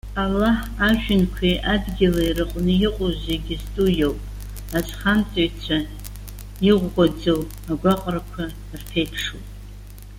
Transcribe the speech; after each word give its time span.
Аллаҳ 0.23 0.57
ажәҩанқәеи 0.87 1.55
адгьыли 1.73 2.35
рыҟны 2.37 2.73
иҟоу 2.87 3.11
зегьы 3.23 3.55
зтәу 3.61 3.87
иоуп. 3.99 4.19
Азхамҵаҩцәа 4.77 5.77
иӷәӷәаӡоу 6.69 7.41
агәаҟрақәа 7.71 8.43
рԥеиԥшуп! 8.79 9.43